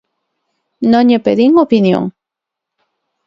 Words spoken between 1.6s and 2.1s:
opinión.